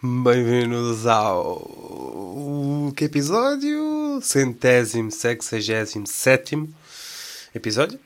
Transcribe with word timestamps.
Bem-vindos 0.00 1.08
ao 1.08 2.92
que 2.94 3.06
episódio? 3.06 4.20
Centésimo, 4.22 5.10
sexagésimo, 5.10 6.06
sétimo 6.06 6.72
episódio. 7.52 7.98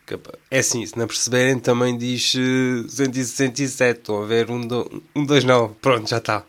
É 0.50 0.60
assim, 0.60 0.86
se 0.86 0.96
não 0.96 1.06
perceberem, 1.06 1.58
também 1.60 1.98
diz 1.98 2.32
uh, 2.32 2.88
167. 2.88 4.00
Estão 4.00 4.22
a 4.22 4.26
ver? 4.26 4.50
Um, 4.50 4.66
do, 4.66 5.02
um, 5.14 5.26
dois, 5.26 5.44
não. 5.44 5.74
Pronto, 5.74 6.08
já 6.08 6.16
está. 6.16 6.46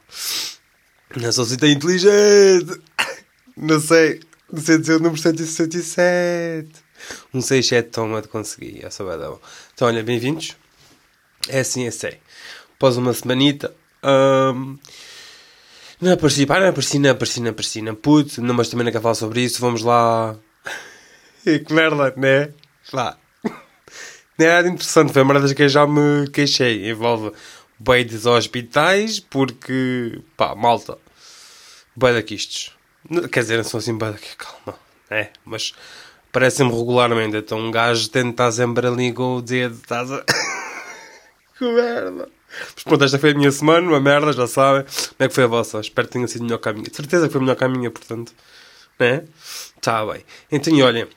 Não 1.13 1.29
sou 1.33 1.43
assim 1.43 1.57
tão 1.57 1.67
inteligente. 1.67 2.81
Não 3.57 3.81
sei. 3.81 4.21
Não 4.49 4.61
sei 4.61 4.77
dizer 4.77 4.93
o 4.93 4.99
número 4.99 5.21
167. 5.21 6.69
Um 7.33 7.41
67, 7.41 7.89
toma 7.89 8.21
de 8.21 8.29
conseguir. 8.29 8.85
É 8.85 8.89
só 8.89 9.03
bom. 9.03 9.41
Então, 9.73 9.89
olha, 9.89 10.03
bem-vindos. 10.03 10.55
É 11.49 11.59
assim, 11.59 11.85
é 11.85 11.91
sei. 11.91 12.21
Após 12.77 12.95
uma 12.95 13.13
semanita. 13.13 13.75
Um, 14.01 14.77
não 16.03 16.13
apareci, 16.13 16.45
pá, 16.45 16.59
não 16.59 16.67
apareci, 16.67 16.99
não 16.99 17.09
apareci, 17.11 17.41
não 17.41 17.51
apareci, 17.51 17.81
não 17.81 17.95
puto, 17.95 18.41
não, 18.41 18.53
mas 18.53 18.69
também 18.69 18.83
não 18.85 18.91
quero 18.91 19.01
falar 19.01 19.15
sobre 19.15 19.41
isso, 19.41 19.61
vamos 19.61 19.81
lá. 19.81 20.35
E 21.45 21.59
que 21.63 21.73
merda, 21.73 22.13
né? 22.17 22.53
Lá. 22.91 23.17
Não 24.37 24.45
é 24.45 24.49
nada 24.49 24.67
interessante, 24.67 25.13
foi 25.13 25.23
merdas 25.23 25.53
que 25.53 25.63
eu 25.63 25.69
já 25.69 25.85
me 25.85 26.27
queixei. 26.29 26.89
Envolve 26.89 27.31
beides 27.79 28.25
hospitais, 28.25 29.19
porque, 29.19 30.21
pá, 30.35 30.55
malta, 30.55 30.97
beida 31.95 32.21
quistos. 32.21 32.75
Quer 33.31 33.41
dizer, 33.41 33.57
não 33.57 33.63
são 33.63 33.79
assim 33.79 33.97
beida 33.97 34.17
que 34.17 34.35
calma, 34.35 34.79
é, 35.09 35.29
mas 35.45 35.73
parecem-me 36.31 36.71
regularmente. 36.71 37.37
Então 37.37 37.59
um 37.59 37.71
gajo 37.71 38.09
tenta 38.09 38.51
sempre 38.51 38.87
ali 38.87 39.13
com 39.13 39.37
o 39.37 39.41
dedo, 39.41 39.75
estás 39.75 40.11
a. 40.11 40.23
que 41.57 41.65
merda! 41.65 42.29
Mas 42.75 42.83
pronto, 42.83 43.03
esta 43.03 43.17
foi 43.17 43.31
a 43.31 43.33
minha 43.33 43.51
semana, 43.51 43.87
uma 43.87 43.99
merda, 43.99 44.31
já 44.31 44.47
sabem. 44.47 44.83
Como 44.83 45.15
é 45.19 45.27
que 45.27 45.33
foi 45.33 45.43
a 45.43 45.47
vossa? 45.47 45.79
Espero 45.79 46.07
que 46.07 46.13
tenha 46.13 46.27
sido 46.27 46.43
melhor 46.43 46.59
minha. 46.73 46.83
De 46.83 46.95
certeza 46.95 47.27
que 47.27 47.33
foi 47.33 47.41
melhor 47.41 47.57
minha, 47.69 47.89
portanto. 47.89 48.33
Né? 48.99 49.25
Tá 49.81 50.05
bem. 50.05 50.23
Então, 50.51 50.73
olhem, 50.79 51.07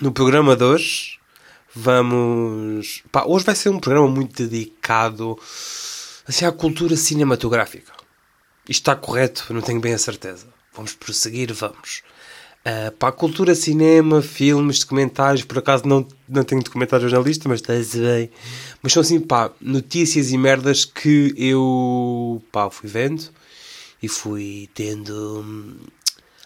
no 0.00 0.12
programa 0.12 0.56
de 0.56 0.64
hoje 0.64 1.20
vamos. 1.74 3.02
Pá, 3.10 3.24
hoje 3.26 3.44
vai 3.44 3.54
ser 3.54 3.70
um 3.70 3.78
programa 3.78 4.08
muito 4.08 4.46
dedicado 4.46 5.38
assim, 6.26 6.44
à 6.44 6.52
cultura 6.52 6.96
cinematográfica. 6.96 7.92
Isto 8.68 8.82
está 8.82 8.96
correto, 8.96 9.52
não 9.52 9.60
tenho 9.60 9.80
bem 9.80 9.94
a 9.94 9.98
certeza. 9.98 10.46
Vamos 10.74 10.94
prosseguir, 10.94 11.52
vamos. 11.52 12.02
Uh, 12.64 12.92
para 12.92 13.08
a 13.08 13.12
cultura, 13.12 13.56
cinema, 13.56 14.22
filmes, 14.22 14.78
documentários, 14.78 15.42
por 15.42 15.58
acaso 15.58 15.84
não, 15.84 16.06
não 16.28 16.44
tenho 16.44 16.62
documentários 16.62 17.12
na 17.12 17.18
lista, 17.18 17.48
mas 17.48 17.60
está 17.60 17.72
bem. 17.72 18.30
Mas 18.80 18.92
são 18.92 19.00
assim, 19.00 19.18
pá, 19.18 19.50
notícias 19.60 20.30
e 20.30 20.38
merdas 20.38 20.84
que 20.84 21.34
eu, 21.36 22.40
pá, 22.52 22.70
fui 22.70 22.88
vendo 22.88 23.24
e 24.00 24.06
fui 24.06 24.68
tendo 24.74 25.40
hum, 25.40 25.76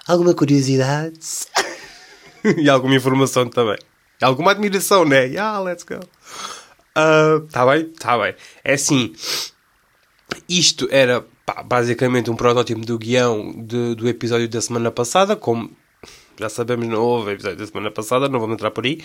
alguma 0.06 0.33
curiosidade 0.33 1.19
e 2.56 2.69
alguma 2.70 2.95
informação 2.95 3.47
também. 3.47 3.78
Alguma 4.23 4.53
admiração, 4.53 5.05
né? 5.05 5.27
Yeah, 5.27 5.61
let's 5.61 5.84
go. 5.84 6.01
Uh, 6.97 7.47
tá 7.53 7.67
bem? 7.67 7.91
Tá 7.91 8.19
bem. 8.19 8.34
É 8.64 8.73
assim, 8.73 9.14
isto 10.48 10.89
era 10.91 11.23
pá, 11.45 11.62
basicamente 11.62 12.30
um 12.30 12.36
protótipo 12.36 12.80
do 12.86 12.98
guião 12.98 13.53
de, 13.55 13.95
do 13.95 14.08
episódio 14.08 14.48
da 14.48 14.62
semana 14.62 14.91
passada, 14.91 15.36
como 15.36 15.70
já 16.39 16.48
sabemos, 16.48 16.87
não 16.89 17.03
houve 17.03 17.33
episódio 17.33 17.59
da 17.59 17.67
semana 17.67 17.91
passada, 17.91 18.29
não 18.29 18.41
vamos 18.41 18.55
entrar 18.55 18.70
por 18.70 18.84
aí. 18.84 19.03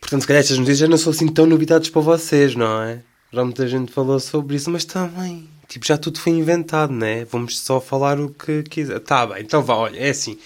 Portanto, 0.00 0.22
se 0.22 0.26
calhar 0.26 0.40
estas 0.40 0.58
notícias 0.58 0.78
já 0.80 0.88
não 0.88 0.98
são 0.98 1.12
assim 1.12 1.28
tão 1.28 1.46
novidades 1.46 1.88
para 1.90 2.02
vocês, 2.02 2.54
não 2.54 2.82
é? 2.82 3.02
Já 3.32 3.44
muita 3.44 3.66
gente 3.66 3.92
falou 3.92 4.20
sobre 4.20 4.56
isso, 4.56 4.70
mas 4.70 4.84
também, 4.84 5.48
tipo, 5.68 5.86
já 5.86 5.96
tudo 5.96 6.20
foi 6.20 6.32
inventado, 6.32 6.92
né? 6.92 7.24
Vamos 7.24 7.58
só 7.58 7.80
falar 7.80 8.20
o 8.20 8.28
que 8.28 8.62
quiser. 8.64 8.98
Tá 9.00 9.26
bem, 9.26 9.42
então 9.42 9.62
vá, 9.62 9.74
olha, 9.74 9.98
é 9.98 10.10
assim. 10.10 10.38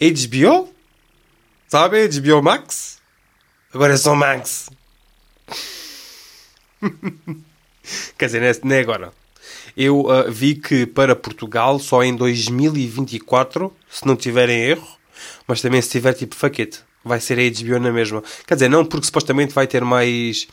HBO? 0.00 0.68
Sabe? 1.68 2.08
HBO 2.08 2.42
Max? 2.42 2.98
Agora 3.72 3.94
é 3.94 3.96
só 3.96 4.14
Max. 4.14 4.70
Quer 8.18 8.26
dizer, 8.26 8.60
não 8.64 8.74
é 8.74 8.80
agora. 8.80 9.12
Eu 9.76 10.00
uh, 10.00 10.30
vi 10.30 10.54
que 10.54 10.86
para 10.86 11.14
Portugal 11.14 11.78
só 11.78 12.02
em 12.02 12.16
2024, 12.16 13.72
se 13.90 14.06
não 14.06 14.16
tiverem 14.16 14.62
erro, 14.62 14.95
mas 15.46 15.60
também 15.60 15.80
se 15.80 15.90
tiver 15.90 16.12
tipo 16.12 16.34
faquete, 16.34 16.80
vai 17.04 17.20
ser 17.20 17.38
a 17.38 17.42
HBO 17.42 17.78
na 17.78 17.92
mesma. 17.92 18.22
Quer 18.46 18.54
dizer, 18.54 18.68
não 18.68 18.84
porque 18.84 19.06
supostamente 19.06 19.54
vai 19.54 19.66
ter 19.66 19.82
mais 19.84 20.48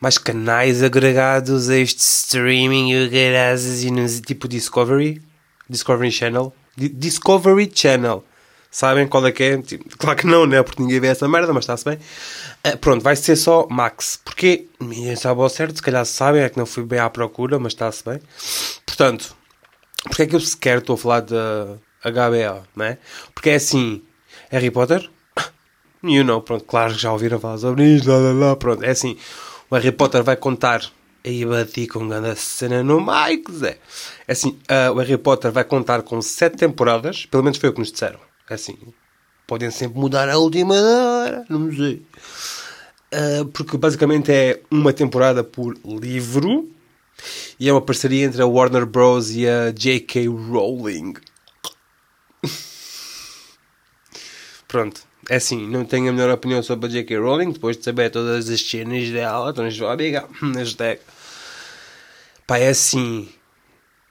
mais 0.00 0.18
canais 0.18 0.82
agregados 0.82 1.70
a 1.70 1.76
este 1.76 2.00
streaming 2.00 2.92
e 2.92 4.20
tipo 4.20 4.48
Discovery, 4.48 5.22
Discovery 5.70 6.10
Channel, 6.10 6.52
Discovery 6.76 7.70
Channel. 7.72 8.24
Sabem 8.68 9.06
qual 9.06 9.26
é 9.26 9.30
que 9.30 9.42
é? 9.42 9.58
Tipo, 9.58 9.84
claro 9.98 10.18
que 10.18 10.26
não, 10.26 10.46
né? 10.46 10.62
Porque 10.62 10.82
ninguém 10.82 10.98
vê 10.98 11.08
essa 11.08 11.28
merda, 11.28 11.52
mas 11.52 11.64
está-se 11.64 11.84
bem. 11.84 11.98
Uh, 12.66 12.76
pronto, 12.78 13.02
vai 13.02 13.14
ser 13.14 13.36
só 13.36 13.68
Max. 13.68 14.18
Porque 14.24 14.66
ninguém 14.80 15.14
sabe 15.14 15.42
ao 15.42 15.48
certo, 15.50 15.76
se 15.76 15.82
calhar 15.82 16.06
sabem, 16.06 16.40
é 16.40 16.48
que 16.48 16.56
não 16.56 16.64
fui 16.64 16.82
bem 16.82 16.98
à 16.98 17.10
procura, 17.10 17.58
mas 17.58 17.74
está-se 17.74 18.02
bem. 18.02 18.18
Portanto, 18.86 19.36
porque 20.04 20.22
é 20.22 20.26
que 20.26 20.34
eu 20.34 20.40
sequer 20.40 20.78
estou 20.78 20.94
a 20.94 20.96
falar 20.98 21.20
da 21.20 21.76
HBO, 22.04 22.66
né? 22.74 22.98
Porque 23.34 23.50
é 23.50 23.54
assim, 23.56 24.02
Harry 24.50 24.70
Potter, 24.70 25.08
you 26.02 26.24
know, 26.24 26.40
pronto, 26.42 26.64
claro 26.64 26.94
que 26.94 27.00
já 27.00 27.12
ouviram 27.12 27.38
falar 27.38 27.58
sobre 27.58 27.96
isto, 27.96 28.10
lá, 28.10 28.18
lá, 28.18 28.32
lá, 28.32 28.56
pronto, 28.56 28.82
é 28.84 28.90
assim, 28.90 29.16
o 29.70 29.74
Harry 29.74 29.92
Potter 29.92 30.22
vai 30.22 30.36
contar 30.36 30.82
aí 31.24 31.44
bati 31.44 31.86
com 31.86 32.08
grande 32.08 32.38
cena 32.38 32.82
no 32.82 33.00
Mike, 33.00 33.52
Zé. 33.52 33.78
É 34.26 34.32
assim, 34.32 34.58
uh, 34.70 34.92
o 34.92 34.98
Harry 34.98 35.16
Potter 35.16 35.52
vai 35.52 35.64
contar 35.64 36.02
com 36.02 36.20
sete 36.20 36.56
temporadas, 36.56 37.26
pelo 37.26 37.42
menos 37.42 37.58
foi 37.58 37.68
o 37.68 37.72
que 37.72 37.80
nos 37.80 37.92
disseram. 37.92 38.18
É 38.50 38.54
assim, 38.54 38.76
podem 39.46 39.70
sempre 39.70 39.98
mudar 39.98 40.28
a 40.28 40.38
última 40.38 40.74
hora, 40.74 41.44
não 41.48 41.72
sei. 41.72 42.02
Uh, 43.12 43.44
porque 43.46 43.76
basicamente 43.76 44.32
é 44.32 44.60
uma 44.70 44.92
temporada 44.92 45.44
por 45.44 45.76
livro 45.84 46.70
e 47.60 47.68
é 47.68 47.72
uma 47.72 47.82
parceria 47.82 48.24
entre 48.24 48.42
a 48.42 48.46
Warner 48.46 48.86
Bros. 48.86 49.30
e 49.30 49.46
a 49.46 49.70
J.K. 49.70 50.26
Rowling. 50.28 51.14
Pronto, 54.68 55.02
é 55.28 55.36
assim, 55.36 55.68
não 55.68 55.84
tenho 55.84 56.08
a 56.08 56.12
melhor 56.12 56.30
opinião 56.30 56.62
sobre 56.62 56.86
a 56.86 56.88
J.K. 56.88 57.18
Rowling 57.18 57.52
depois 57.52 57.76
de 57.76 57.84
saber 57.84 58.10
todas 58.10 58.48
as 58.48 58.60
cenas 58.60 59.10
dela. 59.10 59.50
Então, 59.50 59.90
amiga, 59.90 60.26
hashtag. 60.54 61.00
Pá, 62.46 62.58
é 62.58 62.68
assim. 62.68 63.28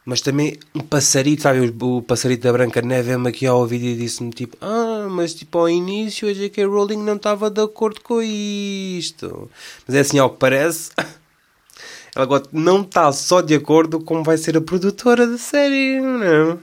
Mas 0.05 0.21
também 0.21 0.57
um 0.73 0.79
passarito, 0.79 1.43
sabe? 1.43 1.73
O 1.79 2.01
passarito 2.01 2.43
da 2.43 2.51
Branca 2.51 2.81
Neve 2.81 3.09
veio-me 3.09 3.29
aqui 3.29 3.45
ao 3.45 3.59
ouvido 3.59 3.85
e 3.85 3.95
disse-me 3.95 4.31
tipo: 4.31 4.57
Ah, 4.61 5.07
mas 5.09 5.33
tipo 5.33 5.59
ao 5.59 5.69
início 5.69 6.27
a 6.27 6.33
J.K. 6.33 6.65
Rowling 6.65 7.03
não 7.03 7.17
estava 7.17 7.49
de 7.49 7.61
acordo 7.61 8.01
com 8.01 8.21
isto. 8.21 9.49
Mas 9.87 9.95
é 9.95 9.99
assim, 9.99 10.17
ao 10.17 10.31
que 10.31 10.39
parece, 10.39 10.89
ela 12.15 12.23
agora 12.23 12.43
não 12.51 12.81
está 12.81 13.11
só 13.11 13.41
de 13.41 13.53
acordo 13.53 13.99
com 13.99 14.23
vai 14.23 14.37
ser 14.37 14.57
a 14.57 14.61
produtora 14.61 15.27
da 15.27 15.37
série, 15.37 15.99
não. 15.99 16.59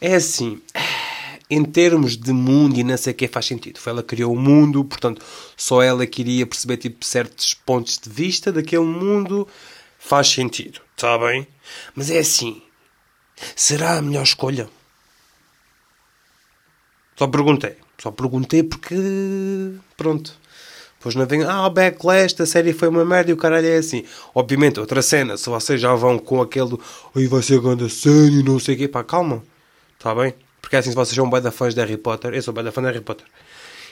É 0.00 0.14
assim 0.14 0.60
em 1.52 1.62
termos 1.64 2.16
de 2.16 2.32
mundo 2.32 2.78
e 2.78 2.82
não 2.82 2.96
sei 2.96 3.12
o 3.12 3.16
que 3.16 3.28
faz 3.28 3.44
sentido. 3.44 3.78
Foi 3.78 3.92
ela 3.92 4.02
que 4.02 4.08
criou 4.08 4.32
o 4.32 4.38
mundo, 4.38 4.82
portanto, 4.82 5.22
só 5.54 5.82
ela 5.82 6.06
queria 6.06 6.46
perceber 6.46 6.78
tipo, 6.78 7.04
certos 7.04 7.52
pontos 7.52 7.98
de 7.98 8.08
vista 8.08 8.50
daquele 8.50 8.84
mundo. 8.84 9.46
Faz 9.98 10.28
sentido, 10.28 10.80
está 10.96 11.18
bem? 11.18 11.46
Mas 11.94 12.10
é 12.10 12.20
assim, 12.20 12.62
será 13.54 13.98
a 13.98 14.02
melhor 14.02 14.22
escolha? 14.22 14.68
Só 17.16 17.26
perguntei. 17.26 17.76
Só 17.98 18.10
perguntei 18.10 18.62
porque. 18.62 18.96
Pronto. 19.96 20.34
Depois 20.96 21.14
não 21.14 21.26
vem, 21.26 21.42
ah, 21.42 21.68
backlash, 21.68 22.40
a 22.40 22.46
série 22.46 22.72
foi 22.72 22.88
uma 22.88 23.04
merda 23.04 23.30
e 23.30 23.34
o 23.34 23.36
caralho 23.36 23.66
é 23.66 23.76
assim. 23.76 24.04
Obviamente, 24.34 24.80
outra 24.80 25.02
cena, 25.02 25.36
se 25.36 25.50
vocês 25.50 25.80
já 25.80 25.94
vão 25.94 26.18
com 26.18 26.40
aquele, 26.40 26.78
aí 27.14 27.26
vai 27.26 27.42
ser 27.42 27.60
grande 27.60 27.90
série, 27.90 28.42
não 28.42 28.58
sei 28.58 28.74
o 28.74 28.78
quê, 28.78 28.88
pá, 28.88 29.04
calma. 29.04 29.42
Está 30.02 30.16
bem? 30.16 30.34
Porque 30.60 30.74
é 30.74 30.80
assim, 30.80 30.90
se 30.90 30.96
vocês 30.96 31.14
são 31.14 31.30
bem 31.30 31.48
fãs 31.52 31.76
de 31.76 31.80
Harry 31.80 31.96
Potter, 31.96 32.34
eu 32.34 32.42
sou 32.42 32.52
bem 32.52 32.68
fã 32.72 32.82
de 32.82 32.88
Harry 32.88 33.00
Potter. 33.00 33.24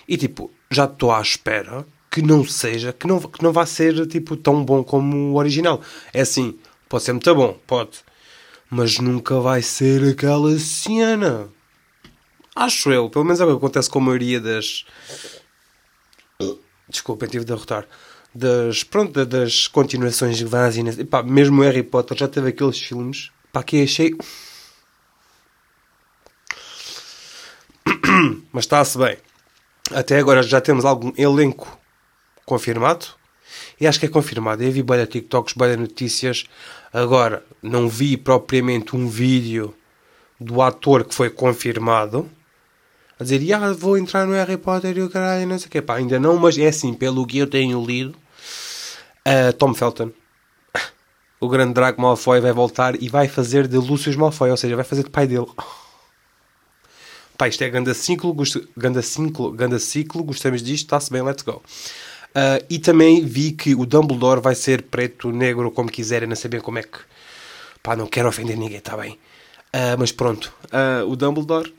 E 0.08 0.16
tipo, 0.16 0.50
já 0.68 0.86
estou 0.86 1.12
à 1.12 1.20
espera 1.20 1.86
que 2.10 2.20
não 2.20 2.44
seja, 2.44 2.92
que 2.92 3.06
não, 3.06 3.20
que 3.20 3.40
não 3.44 3.52
vá 3.52 3.64
ser 3.64 4.08
tipo 4.08 4.36
tão 4.36 4.64
bom 4.64 4.82
como 4.82 5.16
o 5.16 5.36
original. 5.36 5.80
É 6.12 6.22
assim, 6.22 6.58
pode 6.88 7.04
ser 7.04 7.12
muito 7.12 7.32
bom, 7.32 7.56
pode. 7.64 8.00
Mas 8.68 8.98
nunca 8.98 9.38
vai 9.38 9.62
ser 9.62 10.02
aquela 10.02 10.58
cena. 10.58 11.48
Acho 12.56 12.90
eu. 12.90 13.08
Pelo 13.08 13.24
menos 13.24 13.40
é 13.40 13.44
o 13.44 13.46
que 13.46 13.54
acontece 13.54 13.88
com 13.88 14.00
a 14.00 14.02
maioria 14.02 14.40
das. 14.40 14.84
Desculpem, 16.88 17.28
tive 17.28 17.44
de 17.44 17.52
derrotar. 17.52 17.86
Das, 18.34 18.82
pronto, 18.82 19.24
das 19.24 19.68
continuações 19.68 20.36
de 20.36 20.44
Vazina. 20.44 20.90
Mesmo 21.24 21.62
Harry 21.62 21.84
Potter 21.84 22.18
já 22.18 22.26
teve 22.26 22.48
aqueles 22.48 22.80
filmes. 22.80 23.30
Pá, 23.52 23.62
que 23.62 23.84
achei 23.84 24.16
Mas 28.52 28.64
está-se 28.64 28.98
bem. 28.98 29.16
Até 29.92 30.18
agora 30.18 30.42
já 30.42 30.60
temos 30.60 30.84
algum 30.84 31.12
elenco 31.16 31.78
confirmado. 32.44 33.06
E 33.80 33.86
acho 33.86 33.98
que 33.98 34.06
é 34.06 34.08
confirmado. 34.08 34.62
Eu 34.62 34.70
vi 34.70 34.82
bem 34.82 35.04
TikToks, 35.04 35.54
bem 35.54 35.76
notícias. 35.76 36.44
Agora, 36.92 37.44
não 37.62 37.88
vi 37.88 38.16
propriamente 38.16 38.94
um 38.96 39.08
vídeo 39.08 39.74
do 40.38 40.62
ator 40.62 41.04
que 41.04 41.14
foi 41.14 41.30
confirmado 41.30 42.30
a 43.18 43.22
dizer, 43.22 43.52
ah, 43.52 43.72
vou 43.74 43.98
entrar 43.98 44.26
no 44.26 44.32
Harry 44.32 44.56
Potter 44.56 44.96
e 44.96 45.02
o 45.02 45.10
caralho, 45.10 45.46
não 45.46 45.58
sei 45.58 45.68
o 45.68 45.70
quê. 45.70 45.82
Pá, 45.82 45.96
ainda 45.96 46.18
não, 46.18 46.38
mas 46.38 46.56
é 46.56 46.68
assim, 46.68 46.94
pelo 46.94 47.26
que 47.26 47.36
eu 47.36 47.46
tenho 47.46 47.84
lido, 47.84 48.16
uh, 49.26 49.52
Tom 49.58 49.74
Felton, 49.74 50.10
o 51.38 51.46
grande 51.46 51.74
Draco 51.74 52.00
Malfoy, 52.00 52.40
vai 52.40 52.52
voltar 52.52 53.00
e 53.00 53.10
vai 53.10 53.28
fazer 53.28 53.68
de 53.68 53.76
Lucius 53.76 54.16
Malfoy, 54.16 54.50
ou 54.50 54.56
seja, 54.56 54.74
vai 54.74 54.86
fazer 54.86 55.04
de 55.04 55.10
pai 55.10 55.26
dele. 55.26 55.46
Pá, 57.40 57.48
isto 57.48 57.64
é 57.64 57.70
ganda 57.70 57.94
ciclo, 57.94 58.36
ganda 58.76 59.00
ciclo, 59.00 59.50
ganda 59.52 59.78
ciclo, 59.78 60.22
gostamos 60.22 60.62
disto, 60.62 60.84
está-se 60.84 61.10
bem, 61.10 61.22
let's 61.22 61.42
go. 61.42 61.52
Uh, 61.52 62.62
e 62.68 62.78
também 62.78 63.24
vi 63.24 63.52
que 63.52 63.74
o 63.74 63.86
Dumbledore 63.86 64.42
vai 64.42 64.54
ser 64.54 64.82
preto, 64.82 65.32
negro, 65.32 65.70
como 65.70 65.90
quiserem, 65.90 66.28
não 66.28 66.36
sei 66.36 66.50
bem 66.50 66.60
como 66.60 66.78
é 66.78 66.82
que. 66.82 66.98
Pá, 67.82 67.96
não 67.96 68.06
quero 68.06 68.28
ofender 68.28 68.58
ninguém, 68.58 68.76
está 68.76 68.94
bem. 68.94 69.12
Uh, 69.74 69.96
mas 69.98 70.12
pronto, 70.12 70.52
uh, 70.66 71.10
o 71.10 71.16
Dumbledore 71.16 71.74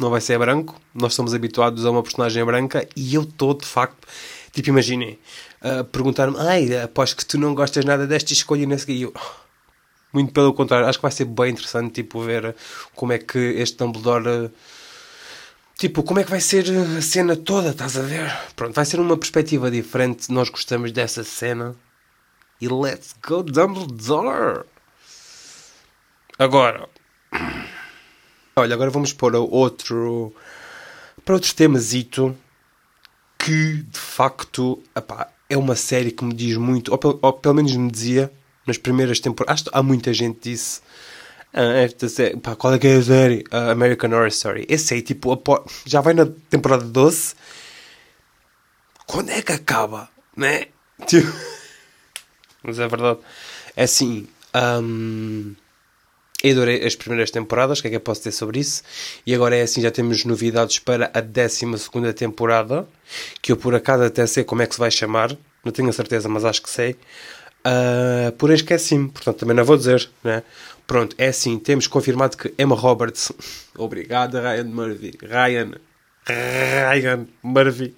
não 0.00 0.08
vai 0.08 0.22
ser 0.22 0.38
branco. 0.38 0.80
Nós 0.94 1.12
estamos 1.12 1.34
habituados 1.34 1.84
a 1.84 1.90
uma 1.90 2.02
personagem 2.02 2.42
branca 2.42 2.88
e 2.96 3.14
eu 3.14 3.24
estou 3.24 3.52
de 3.52 3.66
facto. 3.66 4.08
Tipo, 4.50 4.70
imaginem, 4.70 5.18
perguntar-me, 5.92 6.38
ai, 6.38 6.74
aposto 6.80 7.16
que 7.16 7.26
tu 7.26 7.36
não 7.36 7.54
gostas 7.54 7.84
nada 7.84 8.06
desta 8.06 8.32
escolha 8.32 8.66
e 8.88 9.02
eu. 9.02 9.12
Muito 10.14 10.32
pelo 10.32 10.54
contrário, 10.54 10.86
acho 10.86 10.98
que 10.98 11.02
vai 11.02 11.10
ser 11.10 11.24
bem 11.24 11.50
interessante 11.50 11.92
tipo, 11.92 12.20
ver 12.20 12.54
como 12.94 13.12
é 13.12 13.18
que 13.18 13.36
este 13.36 13.78
Dumbledore. 13.78 14.52
Tipo, 15.76 16.04
como 16.04 16.20
é 16.20 16.24
que 16.24 16.30
vai 16.30 16.40
ser 16.40 16.64
a 16.70 17.02
cena 17.02 17.34
toda, 17.34 17.70
estás 17.70 17.96
a 17.96 18.02
ver? 18.02 18.32
Pronto, 18.54 18.76
vai 18.76 18.84
ser 18.84 19.00
uma 19.00 19.16
perspectiva 19.16 19.68
diferente. 19.72 20.30
Nós 20.30 20.48
gostamos 20.50 20.92
dessa 20.92 21.24
cena. 21.24 21.74
E 22.60 22.68
let's 22.68 23.16
go, 23.26 23.42
Dumbledore! 23.42 24.64
Agora. 26.38 26.88
Olha, 28.54 28.74
agora 28.74 28.90
vamos 28.90 29.12
para 29.12 29.40
outro. 29.40 30.32
Para 31.24 31.34
outro 31.34 31.52
temazito 31.56 32.38
que 33.36 33.82
de 33.82 33.98
facto 33.98 34.80
epá, 34.96 35.28
é 35.48 35.56
uma 35.56 35.74
série 35.74 36.12
que 36.12 36.24
me 36.24 36.32
diz 36.32 36.56
muito, 36.56 36.92
ou, 36.92 37.18
ou 37.20 37.32
pelo 37.32 37.54
menos 37.56 37.74
me 37.74 37.90
dizia 37.90 38.32
nas 38.66 38.78
primeiras 38.78 39.20
temporadas. 39.20 39.60
Acho 39.60 39.70
que 39.70 39.78
há 39.78 39.82
muita 39.82 40.12
gente 40.12 40.38
que 40.40 40.50
disse. 40.50 40.80
Ah, 41.52 41.82
esta 41.82 42.08
série, 42.08 42.36
pá, 42.36 42.56
qual 42.56 42.74
é 42.74 42.78
que 42.78 42.88
é 42.88 42.96
a 42.96 43.02
série? 43.02 43.44
Uh, 43.52 43.70
American 43.70 44.10
Horror 44.10 44.26
Story. 44.26 44.66
Esse 44.68 44.94
aí, 44.94 45.02
tipo, 45.02 45.40
já 45.86 46.00
vai 46.00 46.12
na 46.12 46.26
temporada 46.50 46.84
12. 46.84 47.34
Quando 49.06 49.30
é 49.30 49.40
que 49.40 49.52
acaba? 49.52 50.08
Né? 50.36 50.66
Tipo... 51.06 51.32
Mas 52.62 52.78
é 52.78 52.88
verdade. 52.88 53.20
É 53.76 53.84
assim. 53.84 54.26
Um... 54.82 55.54
Eu 56.42 56.52
adorei 56.52 56.84
as 56.84 56.94
primeiras 56.94 57.30
temporadas, 57.30 57.78
o 57.78 57.82
que 57.82 57.88
é 57.88 57.90
que 57.90 57.96
eu 57.96 58.00
posso 58.00 58.20
dizer 58.20 58.32
sobre 58.32 58.60
isso? 58.60 58.82
E 59.26 59.34
agora 59.34 59.56
é 59.56 59.62
assim, 59.62 59.80
já 59.80 59.90
temos 59.90 60.26
novidades 60.26 60.78
para 60.78 61.10
a 61.14 61.20
12 61.22 61.64
temporada, 62.14 62.86
que 63.40 63.50
eu 63.50 63.56
por 63.56 63.74
acaso 63.74 64.04
até 64.04 64.26
sei 64.26 64.44
como 64.44 64.60
é 64.60 64.66
que 64.66 64.74
se 64.74 64.78
vai 64.78 64.90
chamar, 64.90 65.34
não 65.64 65.72
tenho 65.72 65.88
a 65.88 65.92
certeza, 65.92 66.28
mas 66.28 66.44
acho 66.44 66.62
que 66.62 66.68
sei. 66.68 66.96
Uh, 67.66 68.30
porém 68.32 68.56
esqueci-me, 68.56 69.08
portanto 69.08 69.38
também 69.38 69.56
não 69.56 69.64
vou 69.64 69.76
dizer, 69.76 70.10
né? 70.22 70.42
Pronto, 70.86 71.16
é 71.16 71.28
assim, 71.28 71.58
temos 71.58 71.86
confirmado 71.86 72.36
que 72.36 72.52
Emma 72.58 72.76
Roberts, 72.76 73.32
obrigado 73.78 74.38
Ryan 74.38 74.64
Murphy, 74.64 75.18
Ryan, 75.22 75.72
Ryan 76.26 77.26
Murphy, 77.42 77.94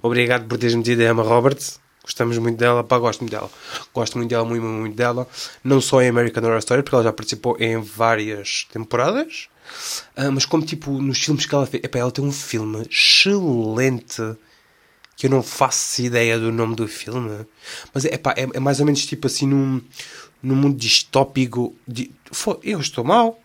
obrigado 0.00 0.46
por 0.46 0.56
teres 0.56 0.76
metido 0.76 1.02
a 1.02 1.06
Emma 1.06 1.24
Roberts, 1.24 1.80
gostamos 2.00 2.38
muito 2.38 2.58
dela, 2.58 2.84
pá, 2.84 2.96
gosto 2.96 3.22
muito 3.22 3.32
dela, 3.32 3.50
gosto 3.92 4.18
muito 4.18 4.30
dela, 4.30 4.44
muito, 4.44 4.62
muito 4.64 4.96
dela, 4.96 5.26
não 5.64 5.80
só 5.80 6.00
em 6.00 6.08
American 6.08 6.44
Horror 6.44 6.58
Story, 6.58 6.84
porque 6.84 6.94
ela 6.94 7.04
já 7.04 7.12
participou 7.12 7.56
em 7.58 7.80
várias 7.80 8.68
temporadas, 8.72 9.48
uh, 10.16 10.30
mas 10.30 10.46
como 10.46 10.64
tipo 10.64 10.92
nos 10.92 11.18
filmes 11.18 11.44
que 11.44 11.52
ela 11.52 11.66
fez, 11.66 11.82
epá, 11.82 11.98
ela 11.98 12.12
tem 12.12 12.24
um 12.24 12.30
filme 12.30 12.86
excelente 12.88 14.22
que 15.18 15.26
eu 15.26 15.30
não 15.30 15.42
faço 15.42 16.00
ideia 16.00 16.38
do 16.38 16.52
nome 16.52 16.76
do 16.76 16.86
filme. 16.86 17.44
Mas 17.92 18.04
é, 18.04 18.16
pá, 18.16 18.34
é, 18.36 18.46
é 18.54 18.60
mais 18.60 18.78
ou 18.78 18.86
menos 18.86 19.04
tipo 19.04 19.26
assim 19.26 19.48
num, 19.48 19.82
num 20.40 20.54
mundo 20.54 20.76
distópico. 20.76 21.74
Di, 21.86 22.14
eu 22.62 22.78
estou 22.78 23.02
mal. 23.02 23.36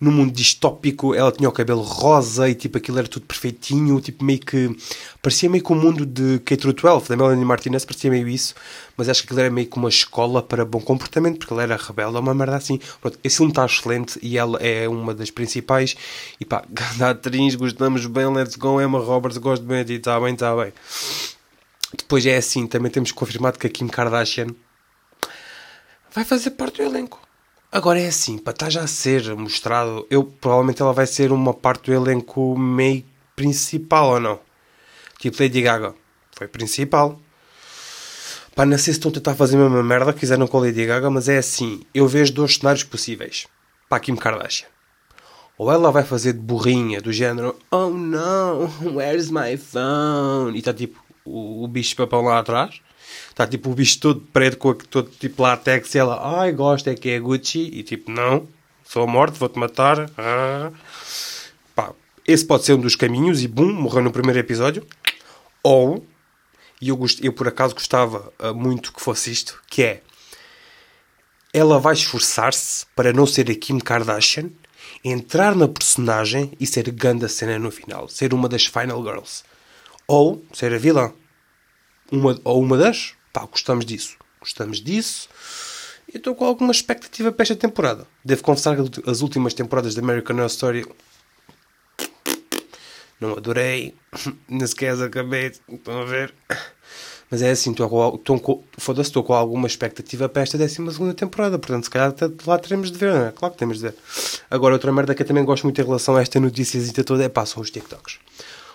Num 0.00 0.12
mundo 0.12 0.32
distópico, 0.32 1.12
ela 1.12 1.32
tinha 1.32 1.48
o 1.48 1.52
cabelo 1.52 1.82
rosa 1.82 2.48
e 2.48 2.54
tipo 2.54 2.78
aquilo 2.78 2.98
era 2.98 3.08
tudo 3.08 3.26
perfeitinho, 3.26 4.00
tipo 4.00 4.24
meio 4.24 4.38
que. 4.38 4.76
parecia 5.20 5.50
meio 5.50 5.62
que 5.62 5.72
o 5.72 5.74
mundo 5.74 6.06
de 6.06 6.38
K-12, 6.38 7.08
da 7.08 7.16
Melanie 7.16 7.44
Martinez, 7.44 7.84
parecia 7.84 8.08
meio 8.08 8.28
isso, 8.28 8.54
mas 8.96 9.08
acho 9.08 9.22
que 9.22 9.26
aquilo 9.26 9.40
era 9.40 9.50
meio 9.50 9.66
que 9.66 9.76
uma 9.76 9.88
escola 9.88 10.40
para 10.40 10.64
bom 10.64 10.80
comportamento, 10.80 11.38
porque 11.38 11.52
ela 11.52 11.62
era 11.64 11.76
rebelde, 11.76 12.16
uma 12.16 12.32
merda 12.32 12.56
assim. 12.56 12.78
Pronto, 13.00 13.18
esse 13.24 13.38
filme 13.38 13.50
está 13.50 13.64
excelente 13.64 14.18
e 14.22 14.38
ela 14.38 14.58
é 14.60 14.88
uma 14.88 15.12
das 15.12 15.30
principais. 15.30 15.96
E 16.40 16.44
pá, 16.44 16.62
da 16.96 17.10
atriz, 17.10 17.56
gostamos 17.56 18.06
bem, 18.06 18.32
let's 18.32 18.54
go, 18.56 18.80
Emma 18.80 19.00
Roberts, 19.00 19.38
gosto 19.38 19.64
bem 19.64 19.84
de 19.84 19.94
está 19.94 20.20
bem, 20.20 20.34
está 20.34 20.54
bem. 20.54 20.72
Depois 21.96 22.24
é 22.24 22.36
assim, 22.36 22.66
também 22.66 22.90
temos 22.90 23.12
confirmado 23.12 23.58
que 23.58 23.66
a 23.66 23.70
Kim 23.70 23.88
Kardashian 23.88 24.48
vai 26.12 26.24
fazer 26.24 26.50
parte 26.50 26.78
do 26.78 26.82
elenco. 26.82 27.27
Agora 27.70 28.00
é 28.00 28.08
assim, 28.08 28.38
para 28.38 28.52
estar 28.52 28.70
já 28.70 28.80
a 28.80 28.86
ser 28.86 29.34
mostrado, 29.36 30.06
eu 30.08 30.24
provavelmente 30.24 30.80
ela 30.80 30.94
vai 30.94 31.06
ser 31.06 31.30
uma 31.30 31.52
parte 31.52 31.90
do 31.90 31.92
elenco 31.92 32.56
meio 32.58 33.04
principal 33.36 34.12
ou 34.12 34.20
não? 34.20 34.40
Tipo 35.18 35.42
Lady 35.42 35.60
Gaga, 35.60 35.94
foi 36.32 36.48
principal. 36.48 37.20
Pá, 38.54 38.64
não 38.64 38.78
sei 38.78 38.94
se 38.94 38.98
estão 38.98 39.10
a 39.10 39.14
tentar 39.14 39.34
fazer 39.34 39.56
a 39.56 39.60
mesma 39.60 39.82
merda 39.82 40.14
que 40.14 40.20
fizeram 40.20 40.46
com 40.46 40.56
a 40.56 40.60
Lady 40.62 40.86
Gaga, 40.86 41.10
mas 41.10 41.28
é 41.28 41.36
assim, 41.36 41.82
eu 41.92 42.08
vejo 42.08 42.32
dois 42.32 42.54
cenários 42.54 42.84
possíveis 42.84 43.46
para 43.86 44.00
Kim 44.00 44.16
Kardashian. 44.16 44.66
Ou 45.58 45.70
ela 45.70 45.92
vai 45.92 46.04
fazer 46.04 46.32
de 46.32 46.38
burrinha, 46.38 47.02
do 47.02 47.12
género 47.12 47.54
Oh 47.70 47.90
no, 47.90 48.66
where's 48.96 49.30
my 49.30 49.58
phone? 49.58 50.56
E 50.56 50.60
está 50.60 50.72
tipo 50.72 50.98
o, 51.22 51.64
o 51.64 51.68
bicho 51.68 51.94
papão 51.96 52.22
lá 52.22 52.38
atrás 52.38 52.80
Está 53.38 53.46
tipo 53.46 53.70
o 53.70 53.74
bicho 53.74 54.00
todo 54.00 54.20
preto 54.32 54.58
com 54.58 54.74
todo 54.74 55.10
tipo 55.10 55.44
látex 55.44 55.94
e 55.94 55.98
ela, 55.98 56.40
ai, 56.40 56.50
gosta 56.50 56.90
é 56.90 56.96
que 56.96 57.08
é 57.10 57.20
Gucci. 57.20 57.70
E 57.72 57.84
tipo, 57.84 58.10
não, 58.10 58.48
sou 58.84 59.06
morto, 59.06 59.38
vou-te 59.38 59.56
matar. 59.56 60.10
Ah. 60.18 60.72
Pá, 61.72 61.92
esse 62.26 62.44
pode 62.44 62.64
ser 62.64 62.72
um 62.72 62.80
dos 62.80 62.96
caminhos 62.96 63.40
e 63.40 63.46
bum, 63.46 63.72
morreu 63.72 64.02
no 64.02 64.10
primeiro 64.10 64.40
episódio. 64.40 64.84
Ou, 65.62 66.04
e 66.82 66.88
eu, 66.88 66.96
gost, 66.96 67.24
eu 67.24 67.32
por 67.32 67.46
acaso 67.46 67.74
gostava 67.74 68.32
uh, 68.40 68.52
muito 68.52 68.92
que 68.92 69.00
fosse 69.00 69.30
isto, 69.30 69.62
que 69.68 69.84
é 69.84 70.02
ela 71.52 71.78
vai 71.78 71.94
esforçar-se 71.94 72.86
para 72.96 73.12
não 73.12 73.24
ser 73.24 73.48
a 73.52 73.54
Kim 73.54 73.78
Kardashian, 73.78 74.50
entrar 75.04 75.54
na 75.54 75.68
personagem 75.68 76.50
e 76.58 76.66
ser 76.66 76.90
ganda 76.90 77.28
cena 77.28 77.56
no 77.56 77.70
final, 77.70 78.08
ser 78.08 78.34
uma 78.34 78.48
das 78.48 78.66
Final 78.66 79.00
Girls. 79.04 79.44
Ou 80.08 80.44
ser 80.52 80.74
a 80.74 80.78
vilã. 80.78 81.12
Uma, 82.10 82.40
ou 82.42 82.60
uma 82.60 82.76
das, 82.76 83.16
Pá, 83.38 83.46
gostamos 83.46 83.86
disso. 83.86 84.16
Gostamos 84.40 84.80
disso. 84.80 85.28
E 86.12 86.16
estou 86.16 86.34
com 86.34 86.44
alguma 86.44 86.72
expectativa 86.72 87.30
para 87.30 87.44
esta 87.44 87.54
temporada. 87.54 88.04
Devo 88.24 88.42
confessar 88.42 88.76
que 88.76 89.08
as 89.08 89.20
últimas 89.20 89.54
temporadas 89.54 89.94
da 89.94 90.02
American 90.02 90.34
Horror 90.34 90.46
Story 90.46 90.86
não 93.20 93.34
adorei. 93.34 93.94
Nem 94.48 94.66
sequer 94.66 95.00
acabei. 95.00 95.52
Estão 95.68 96.00
a 96.00 96.04
ver? 96.04 96.34
Mas 97.30 97.42
é 97.42 97.50
assim, 97.50 97.70
estou 97.70 97.88
com, 98.40 98.64
foda-se, 98.76 99.10
estou 99.10 99.22
com 99.22 99.34
alguma 99.34 99.68
expectativa 99.68 100.28
para 100.28 100.42
esta 100.42 100.58
12 100.58 101.14
temporada. 101.14 101.60
Portanto, 101.60 101.84
se 101.84 101.90
calhar 101.90 102.12
lá 102.44 102.58
teremos 102.58 102.90
de 102.90 102.98
ver, 102.98 103.12
não 103.14 103.26
é? 103.26 103.30
Claro 103.30 103.54
que 103.54 103.58
temos 103.60 103.78
de 103.78 103.84
ver. 103.84 103.94
Agora, 104.50 104.74
outra 104.74 104.90
merda 104.90 105.14
que 105.14 105.22
eu 105.22 105.26
também 105.26 105.44
gosto 105.44 105.62
muito 105.62 105.80
em 105.80 105.84
relação 105.84 106.16
a 106.16 106.22
esta 106.22 106.40
notícia 106.40 107.04
toda 107.04 107.22
é 107.22 107.28
pá, 107.28 107.46
são 107.46 107.62
os 107.62 107.70
TikToks. 107.70 108.18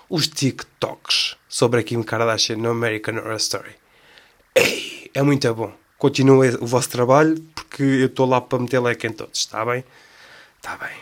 Os 0.10 0.30
TikToks 0.30 1.36
sobre 1.50 1.82
a 1.82 1.84
Kim 1.84 2.02
Kardashian 2.02 2.56
no 2.58 2.70
American 2.70 3.18
Horror 3.18 3.36
Story. 3.36 3.83
É 5.14 5.22
muito 5.22 5.54
bom. 5.54 5.72
Continuem 5.98 6.56
o 6.60 6.66
vosso 6.66 6.90
trabalho 6.90 7.40
porque 7.54 7.84
eu 7.84 8.08
estou 8.08 8.26
lá 8.26 8.42
para 8.42 8.60
meter 8.60 8.80
leque 8.80 9.08
em 9.08 9.12
todos, 9.12 9.40
está 9.40 9.64
bem? 9.64 9.84
Está 10.58 10.78
bem. 10.78 10.98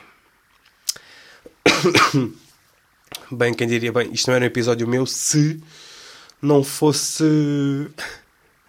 Bem, 3.30 3.54
quem 3.54 3.68
diria 3.68 3.92
bem, 3.92 4.12
isto 4.12 4.28
não 4.28 4.36
era 4.36 4.44
um 4.44 4.48
episódio 4.48 4.88
meu 4.88 5.06
se 5.06 5.62
não 6.42 6.64
fosse. 6.64 7.24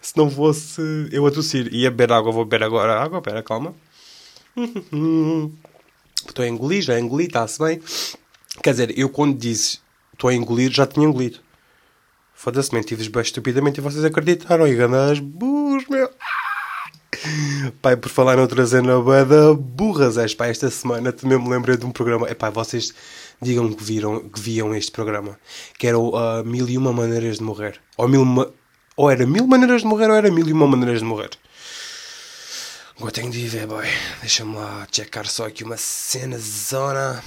Se 0.01 0.17
não 0.17 0.29
fosse 0.29 0.81
eu 1.13 1.25
a 1.25 1.31
tossir. 1.31 1.73
Ia 1.73 1.89
beber 1.89 2.11
água, 2.11 2.29
vou 2.29 2.43
beber 2.43 2.65
agora 2.65 3.01
água, 3.01 3.21
pera, 3.21 3.41
calma. 3.41 3.73
Estou 6.27 6.43
a 6.43 6.47
engolir, 6.47 6.81
já 6.81 6.99
engoli, 6.99 7.27
está-se 7.27 7.57
bem. 7.57 7.81
Quer 8.61 8.71
dizer, 8.71 8.99
eu 8.99 9.07
quando 9.07 9.37
disse 9.37 9.79
estou 10.11 10.29
a 10.29 10.33
engolir, 10.33 10.71
já 10.71 10.85
tinha 10.85 11.07
engolido. 11.07 11.39
Foda-se, 12.43 12.75
menti-vos 12.75 13.07
bem 13.07 13.21
estupidamente 13.21 13.79
e 13.79 13.81
vocês 13.81 14.03
acreditaram. 14.03 14.67
E 14.67 14.75
gandas 14.75 15.17
burros, 15.17 15.85
meu. 15.87 16.09
Pai, 17.81 17.95
por 17.95 18.09
falar 18.09 18.35
noutra 18.35 18.67
cena 18.67 18.99
bada 18.99 19.53
burras, 19.53 20.17
és 20.17 20.35
pá, 20.35 20.47
esta 20.47 20.69
semana 20.69 21.13
também 21.13 21.39
me 21.39 21.47
lembrei 21.47 21.77
de 21.77 21.85
um 21.85 21.91
programa. 21.91 22.29
Epá, 22.29 22.49
vocês 22.49 22.93
digam 23.41 23.71
que 23.71 23.81
viram, 23.81 24.27
que 24.27 24.41
viam 24.41 24.75
este 24.75 24.91
programa. 24.91 25.39
Que 25.79 25.87
era 25.87 25.97
uh, 25.97 26.43
Mil 26.43 26.67
e 26.67 26.77
Uma 26.77 26.91
Maneiras 26.91 27.37
de 27.37 27.43
Morrer. 27.43 27.79
Ou 27.95 28.09
Mil, 28.09 28.25
Ou 28.97 29.09
era 29.09 29.25
mil 29.25 29.47
maneiras 29.47 29.83
de 29.83 29.87
morrer 29.87 30.09
ou 30.09 30.15
era 30.17 30.29
mil 30.29 30.45
e 30.45 30.51
uma 30.51 30.67
maneiras 30.67 30.99
de 30.99 31.05
morrer. 31.05 31.29
Agora 32.97 33.13
tenho 33.13 33.31
de 33.31 33.39
ir 33.39 33.47
ver, 33.47 33.67
boy. 33.67 33.87
Deixa-me 34.19 34.57
lá 34.57 34.85
checar 34.91 35.29
só 35.29 35.47
aqui 35.47 35.63
uma 35.63 35.77
cena 35.77 36.37
zona. 36.37 37.23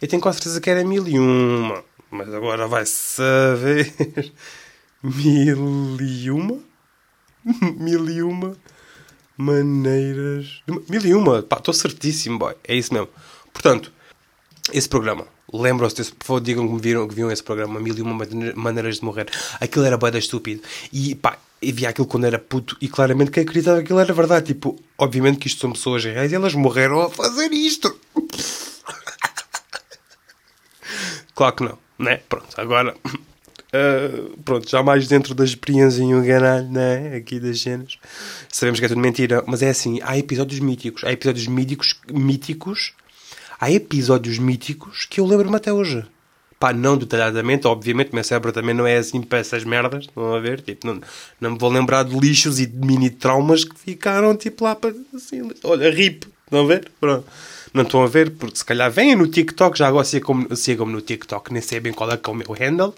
Eu 0.00 0.08
tenho 0.08 0.22
quase 0.22 0.38
certeza 0.38 0.58
que 0.62 0.70
era 0.70 0.82
mil 0.82 1.06
e 1.06 1.18
uma. 1.18 1.84
Mas 2.14 2.32
agora 2.32 2.68
vai 2.68 2.86
saber. 2.86 3.92
Mil 5.02 6.00
e 6.00 6.30
uma? 6.30 6.60
Mil 7.76 8.08
e 8.08 8.22
uma 8.22 8.56
maneiras. 9.36 10.62
Mil 10.88 11.04
e 11.04 11.12
uma, 11.12 11.42
pá, 11.42 11.56
estou 11.56 11.74
certíssimo, 11.74 12.38
boy. 12.38 12.54
É 12.62 12.76
isso 12.76 12.94
mesmo. 12.94 13.08
Portanto, 13.52 13.92
esse 14.72 14.88
programa, 14.88 15.26
lembram-se 15.52 15.96
desse, 15.96 16.12
por 16.12 16.24
favor, 16.24 16.40
digam 16.40 16.68
que 16.68 16.80
viram, 16.80 17.08
que 17.08 17.16
viram 17.16 17.32
esse 17.32 17.42
programa, 17.42 17.80
Mil 17.80 17.98
e 17.98 18.02
uma 18.02 18.16
maneiras 18.54 19.00
de 19.00 19.04
morrer. 19.04 19.28
Aquilo 19.60 19.84
era 19.84 19.98
boeda 19.98 20.16
estúpido. 20.16 20.62
E 20.92 21.16
pá, 21.16 21.36
via 21.60 21.88
aquilo 21.88 22.06
quando 22.06 22.26
era 22.26 22.38
puto 22.38 22.76
e 22.80 22.88
claramente 22.88 23.32
quem 23.32 23.42
acreditava 23.42 23.78
que 23.78 23.86
aquilo 23.86 23.98
era 23.98 24.14
verdade. 24.14 24.46
Tipo, 24.46 24.80
obviamente 24.96 25.40
que 25.40 25.48
isto 25.48 25.62
são 25.62 25.72
pessoas 25.72 26.04
reais 26.04 26.30
e 26.30 26.36
elas 26.36 26.54
morreram 26.54 27.00
a 27.00 27.10
fazer 27.10 27.52
isto. 27.52 27.98
claro 31.34 31.56
que 31.56 31.64
não, 31.64 31.76
né? 31.98 32.20
Pronto, 32.28 32.48
agora 32.56 32.94
Uh, 33.74 34.38
pronto, 34.44 34.70
já 34.70 34.82
mais 34.82 35.08
dentro 35.08 35.34
da 35.34 35.44
experiência 35.44 36.02
em 36.02 36.24
canal, 36.24 36.62
né? 36.62 37.16
Aqui 37.16 37.40
das 37.40 37.60
cenas. 37.60 37.98
Sabemos 38.48 38.78
que 38.78 38.86
é 38.86 38.88
tudo 38.88 39.00
mentira, 39.00 39.42
mas 39.46 39.62
é 39.62 39.70
assim: 39.70 39.98
há 40.02 40.16
episódios 40.16 40.60
míticos, 40.60 41.02
há 41.04 41.10
episódios 41.10 41.48
míticos, 41.48 42.00
míticos, 42.12 42.92
há 43.60 43.70
episódios 43.72 44.38
míticos 44.38 45.06
que 45.06 45.20
eu 45.20 45.26
lembro-me 45.26 45.56
até 45.56 45.72
hoje. 45.72 46.04
Pá, 46.60 46.72
não 46.72 46.96
detalhadamente, 46.96 47.66
obviamente, 47.66 48.14
meu 48.14 48.22
cérebro 48.22 48.52
também 48.52 48.74
não 48.74 48.86
é 48.86 48.96
assim 48.96 49.20
para 49.20 49.40
essas 49.40 49.64
merdas, 49.64 50.04
estão 50.04 50.34
a 50.34 50.38
ver? 50.38 50.60
Tipo, 50.60 50.86
não, 50.86 51.00
não 51.40 51.50
me 51.50 51.58
vou 51.58 51.68
lembrar 51.68 52.04
de 52.04 52.16
lixos 52.16 52.60
e 52.60 52.66
de 52.66 52.86
mini 52.86 53.10
traumas 53.10 53.64
que 53.64 53.78
ficaram 53.78 54.36
tipo 54.36 54.64
lá 54.64 54.76
para 54.76 54.94
assim, 55.14 55.50
olha, 55.64 55.90
rip, 55.90 56.26
estão 56.46 56.62
a 56.62 56.66
ver? 56.66 56.90
Pronto 57.00 57.26
não 57.74 57.82
estão 57.82 58.04
a 58.04 58.06
ver, 58.06 58.30
porque 58.30 58.56
se 58.56 58.64
calhar 58.64 58.88
vêm 58.88 59.16
no 59.16 59.26
TikTok, 59.26 59.76
já 59.76 59.88
agora 59.88 60.04
sigam-me 60.04 60.56
sigam 60.56 60.86
no 60.86 61.00
TikTok, 61.00 61.52
nem 61.52 61.60
sei 61.60 61.80
bem 61.80 61.92
qual 61.92 62.08
é 62.12 62.16
que 62.16 62.30
é 62.30 62.32
o 62.32 62.36
meu 62.36 62.52
handle, 62.52 62.94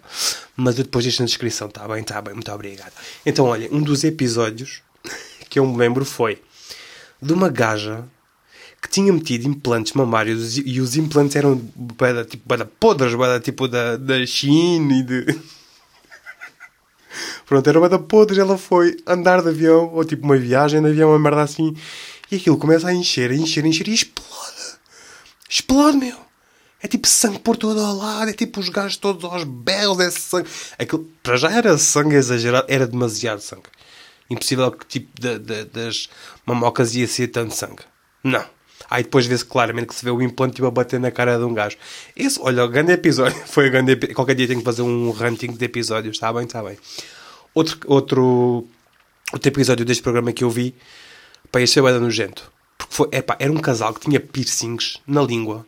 mas 0.54 0.76
eu 0.76 0.84
depois 0.84 1.02
deixo 1.02 1.22
na 1.22 1.26
descrição, 1.26 1.68
está 1.68 1.88
bem, 1.88 2.02
está 2.02 2.20
bem, 2.20 2.34
muito 2.34 2.52
obrigado. 2.52 2.92
Então, 3.24 3.46
olha, 3.46 3.70
um 3.72 3.80
dos 3.80 4.04
episódios 4.04 4.82
que 5.48 5.58
eu 5.58 5.66
me 5.66 5.78
lembro 5.78 6.04
foi 6.04 6.42
de 7.22 7.32
uma 7.32 7.48
gaja 7.48 8.04
que 8.82 8.90
tinha 8.90 9.10
metido 9.10 9.48
implantes 9.48 9.94
mamários 9.94 10.58
e 10.58 10.78
os 10.78 10.94
implantes 10.94 11.34
eram 11.36 11.56
bada, 11.74 12.26
tipo, 12.26 12.46
bada 12.46 12.66
podres, 12.66 13.14
bada, 13.14 13.40
tipo 13.40 13.66
da, 13.66 13.96
da 13.96 14.26
China 14.26 14.92
e 14.94 15.02
de... 15.02 15.40
Pronto, 17.46 17.66
era 17.66 17.80
bada 17.80 17.98
podres, 17.98 18.38
ela 18.38 18.58
foi 18.58 18.98
andar 19.06 19.40
de 19.40 19.48
avião, 19.48 19.90
ou 19.94 20.04
tipo 20.04 20.24
uma 20.24 20.36
viagem 20.36 20.82
de 20.82 20.88
avião, 20.88 21.08
uma 21.08 21.18
merda 21.18 21.40
assim, 21.40 21.74
e 22.30 22.36
aquilo 22.36 22.58
começa 22.58 22.88
a 22.88 22.94
encher, 22.94 23.30
a 23.30 23.34
encher, 23.34 23.64
a 23.64 23.68
encher 23.68 23.88
e 23.88 23.94
explode. 23.94 24.55
Explode, 25.48 25.96
meu. 25.96 26.26
É 26.82 26.88
tipo 26.88 27.08
sangue 27.08 27.38
por 27.38 27.56
todo 27.56 27.80
o 27.80 27.96
lado, 27.96 28.30
é 28.30 28.32
tipo 28.32 28.60
os 28.60 28.68
gajos 28.68 28.96
todos 28.96 29.24
aos 29.24 29.44
belos, 29.44 29.98
é 29.98 30.10
sangue. 30.10 30.48
Aquilo, 30.78 31.10
para 31.22 31.36
já 31.36 31.50
era 31.50 31.78
sangue 31.78 32.14
exagerado, 32.14 32.66
era 32.68 32.86
demasiado 32.86 33.40
sangue. 33.40 33.68
Impossível 34.28 34.70
que 34.72 34.86
tipo 34.86 35.20
de, 35.20 35.38
de, 35.38 35.64
das 35.64 36.08
mamocas 36.44 36.94
ia 36.94 37.06
ser 37.06 37.28
tanto 37.28 37.54
sangue. 37.54 37.82
Não. 38.22 38.44
Aí 38.88 39.02
depois 39.02 39.26
vê-se 39.26 39.44
claramente 39.44 39.88
que 39.88 39.94
se 39.94 40.04
vê 40.04 40.10
o 40.10 40.22
implante 40.22 40.56
tipo, 40.56 40.66
a 40.66 40.70
bater 40.70 41.00
na 41.00 41.10
cara 41.10 41.38
de 41.38 41.44
um 41.44 41.54
gajo. 41.54 41.76
Esse, 42.14 42.38
olha, 42.40 42.64
o 42.64 42.68
grande 42.68 42.92
episódio. 42.92 43.36
Foi 43.46 43.68
o 43.68 43.70
grande 43.70 43.92
episódio. 43.92 44.14
Qualquer 44.14 44.34
dia 44.34 44.46
tenho 44.46 44.60
que 44.60 44.64
fazer 44.64 44.82
um 44.82 45.10
ranking 45.10 45.52
de 45.52 45.64
episódios. 45.64 46.16
Está 46.16 46.32
bem, 46.32 46.44
está 46.44 46.62
bem. 46.62 46.78
Outro, 47.54 47.78
outro, 47.86 48.66
outro 49.32 49.48
episódio 49.48 49.84
deste 49.84 50.02
programa 50.02 50.32
que 50.32 50.44
eu 50.44 50.50
vi. 50.50 50.74
Para 51.50 51.62
este 51.62 51.78
é 51.78 51.82
nojento. 51.82 52.52
Porque 52.88 52.94
foi, 52.94 53.08
era 53.38 53.52
um 53.52 53.58
casal 53.58 53.92
que 53.94 54.00
tinha 54.00 54.20
piercings 54.20 55.00
na 55.06 55.22
língua. 55.22 55.66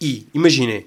E, 0.00 0.26
imaginem, 0.32 0.86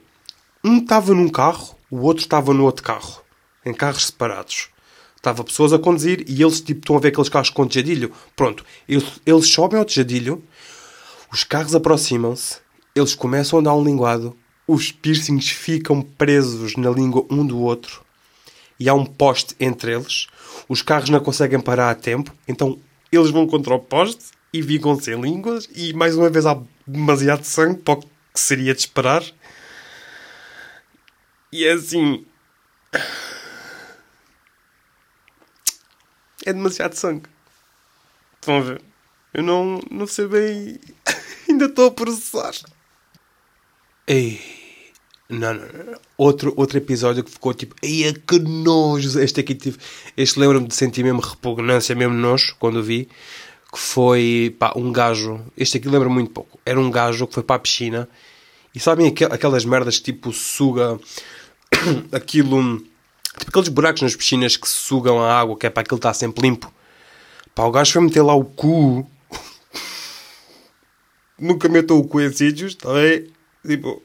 um 0.64 0.78
estava 0.78 1.14
num 1.14 1.30
carro, 1.30 1.76
o 1.90 2.02
outro 2.02 2.24
estava 2.24 2.54
no 2.54 2.64
outro 2.64 2.84
carro. 2.84 3.22
Em 3.66 3.74
carros 3.74 4.08
separados. 4.08 4.70
Estava 5.16 5.44
pessoas 5.44 5.72
a 5.72 5.80
conduzir 5.80 6.26
e 6.28 6.42
eles 6.42 6.60
tipo, 6.60 6.82
estão 6.82 6.98
a 6.98 7.00
ver 7.00 7.10
aqueles 7.10 7.30
carros 7.30 7.50
com 7.50 7.66
tejadilho. 7.66 8.12
Pronto, 8.36 8.66
eles, 8.90 9.22
eles 9.26 9.48
sobem 9.48 9.80
ao 9.80 9.86
tejadilho, 9.86 10.44
os 11.32 11.46
carros 11.46 11.74
aproximam-se, 11.74 12.58
eles 12.94 13.16
começam 13.16 13.60
a 13.60 13.62
dar 13.62 13.74
um 13.74 13.84
linguado, 13.84 14.36
os 14.68 14.92
piercings 14.92 15.50
ficam 15.50 16.02
presos 16.02 16.76
na 16.76 16.90
língua 16.90 17.26
um 17.30 17.46
do 17.46 17.58
outro 17.60 18.04
e 18.80 18.90
há 18.90 18.94
um 18.94 19.06
poste 19.06 19.56
entre 19.60 19.94
eles. 19.94 20.28
Os 20.68 20.82
carros 20.82 21.10
não 21.10 21.20
conseguem 21.20 21.60
parar 21.60 21.90
a 21.90 21.96
tempo, 21.96 22.36
então 22.46 22.78
eles 23.12 23.32
vão 23.32 23.48
contra 23.48 23.74
o 23.74 23.80
poste 23.80 24.26
e 24.54 24.62
ficam 24.62 24.98
sem 25.00 25.20
línguas 25.20 25.68
e 25.76 25.94
mais 25.94 26.16
uma 26.16 26.30
vez 26.30 26.46
há 26.46 26.62
demasiado 26.86 27.44
sangue 27.44 27.82
para 27.82 27.96
o 27.96 28.02
que 28.02 28.40
seria 28.40 28.74
de 28.74 28.82
esperar. 28.82 29.24
E 31.52 31.66
é 31.66 31.74
assim. 31.74 32.26
É 36.46 36.54
demasiado 36.54 36.94
sangue. 36.94 37.28
Estão 38.40 38.58
a 38.58 38.62
ver? 38.62 38.82
Eu 39.34 39.42
não, 39.42 39.82
não 39.90 40.06
sei 40.06 40.28
bem. 40.28 40.80
Ainda 41.50 41.66
estou 41.66 41.88
a 41.88 41.92
processar. 41.92 42.54
Ei. 44.06 44.40
Não, 45.30 45.54
não, 45.54 45.66
não. 45.66 46.00
Outro, 46.18 46.54
outro 46.58 46.78
episódio 46.78 47.24
que 47.24 47.32
ficou 47.32 47.54
tipo. 47.54 47.76
Ei, 47.82 48.06
é 48.08 48.14
que 48.14 48.38
nojo. 48.40 49.20
Este 49.20 49.40
aqui 49.40 49.56
tive. 49.56 49.80
Este 50.18 50.40
lembra-me 50.40 50.68
de 50.68 50.76
sentir 50.76 51.04
mesmo 51.04 51.22
repugnância, 51.22 51.96
mesmo 51.96 52.14
nojo, 52.14 52.56
quando 52.60 52.84
vi 52.84 53.10
que 53.74 53.80
foi 53.80 54.56
pá, 54.60 54.72
um 54.75 54.92
gajo. 54.92 55.44
Este 55.58 55.77
aqui 55.77 55.89
lembra 55.89 56.08
muito 56.08 56.30
pouco. 56.30 56.60
Era 56.63 56.80
um 56.80 56.92
gajo 56.92 57.25
que 57.25 57.34
foi 57.34 57.42
para 57.42 57.56
a 57.56 57.60
piscina 57.60 58.08
e 58.75 58.80
sabem 58.80 59.08
aquelas 59.08 59.65
merdas 59.65 59.98
que 59.98 60.13
tipo 60.13 60.32
suga 60.32 61.00
aquilo. 62.13 62.77
Tipo 63.39 63.50
aqueles 63.50 63.70
buracos 63.70 64.03
nas 64.03 64.15
piscinas 64.15 64.56
que 64.56 64.70
sugam 64.70 65.20
a 65.20 65.39
água, 65.39 65.58
que 65.58 65.65
é 65.65 65.72
para 65.72 65.82
aquilo 65.82 65.98
estar 65.98 66.13
sempre 66.13 66.44
limpo. 66.44 66.72
Pá, 67.56 67.63
o 67.63 67.72
gajo 67.72 67.94
foi 67.94 68.03
meter 68.03 68.22
lá 68.22 68.36
o 68.36 68.46
cu. 68.46 69.10
Nunca 71.39 71.68
metou 71.68 72.00
o 72.00 72.08
cu 72.08 72.22
em 72.22 72.32
sítios, 72.32 72.74
está 72.74 72.94
bem? 72.94 73.27
Tipo. 73.65 74.03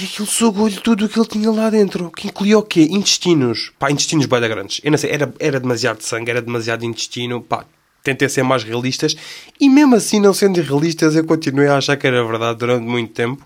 E 0.00 0.04
aquilo 0.04 0.28
sugou-lhe 0.28 0.76
tudo 0.76 1.06
o 1.06 1.08
que 1.08 1.18
ele 1.18 1.26
tinha 1.26 1.50
lá 1.50 1.68
dentro. 1.68 2.08
Que 2.12 2.28
incluía 2.28 2.56
o 2.56 2.62
quê? 2.62 2.82
Intestinos. 2.82 3.72
Pá, 3.80 3.90
intestinos 3.90 4.26
bem 4.26 4.40
grandes. 4.42 4.80
Eu 4.84 4.92
não 4.92 4.98
sei, 4.98 5.10
era, 5.10 5.34
era 5.40 5.58
demasiado 5.58 6.02
sangue, 6.02 6.30
era 6.30 6.40
demasiado 6.40 6.84
intestino. 6.84 7.42
Pá, 7.42 7.64
tentei 8.04 8.28
ser 8.28 8.44
mais 8.44 8.62
realistas. 8.62 9.16
E 9.58 9.68
mesmo 9.68 9.96
assim, 9.96 10.20
não 10.20 10.32
sendo 10.32 10.62
realistas, 10.62 11.16
eu 11.16 11.24
continuei 11.24 11.66
a 11.66 11.78
achar 11.78 11.96
que 11.96 12.06
era 12.06 12.24
verdade 12.24 12.60
durante 12.60 12.84
muito 12.84 13.12
tempo. 13.12 13.44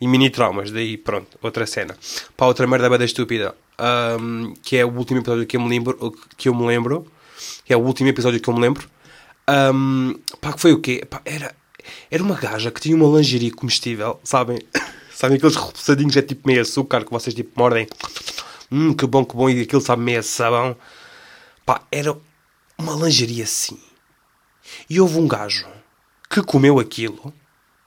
E 0.00 0.08
mini 0.08 0.30
traumas. 0.30 0.70
Daí, 0.70 0.96
pronto, 0.96 1.38
outra 1.42 1.66
cena. 1.66 1.94
Pá, 2.34 2.46
outra 2.46 2.66
merda 2.66 2.88
bem 2.88 3.04
estúpida. 3.04 3.54
Um, 3.78 4.54
que 4.62 4.78
é 4.78 4.84
o 4.86 4.96
último 4.96 5.20
episódio 5.20 5.46
que 5.46 5.58
eu 5.58 5.60
me 5.60 5.68
lembro. 5.68 6.14
Que 6.38 6.48
eu 6.48 6.54
me 6.54 6.66
lembro. 6.66 7.06
Que 7.66 7.74
é 7.74 7.76
o 7.76 7.80
último 7.80 8.08
episódio 8.08 8.40
que 8.40 8.48
eu 8.48 8.54
me 8.54 8.60
lembro. 8.60 8.88
Um, 9.46 10.14
pá, 10.40 10.54
que 10.54 10.60
foi 10.60 10.72
o 10.72 10.80
quê? 10.80 11.04
Pá, 11.08 11.20
era, 11.22 11.54
era 12.10 12.22
uma 12.22 12.34
gaja 12.34 12.70
que 12.70 12.80
tinha 12.80 12.96
uma 12.96 13.14
lingerie 13.18 13.50
comestível, 13.50 14.18
sabem? 14.24 14.58
Sabem 15.16 15.38
aqueles 15.38 15.56
repousadinhos, 15.56 16.14
é 16.14 16.20
tipo 16.20 16.46
meio 16.46 16.60
açúcar 16.60 17.02
que 17.02 17.10
vocês 17.10 17.34
tipo 17.34 17.58
mordem. 17.58 17.88
Hum, 18.70 18.92
que 18.92 19.06
bom, 19.06 19.24
que 19.24 19.34
bom. 19.34 19.48
E 19.48 19.62
aquilo 19.62 19.80
sabe 19.80 20.02
meio 20.02 20.22
sabão. 20.22 20.76
Pá, 21.64 21.80
era 21.90 22.14
uma 22.76 22.92
lingerie 22.92 23.42
assim. 23.42 23.80
E 24.90 25.00
houve 25.00 25.18
um 25.18 25.26
gajo 25.26 25.66
que 26.28 26.42
comeu 26.42 26.78
aquilo. 26.78 27.32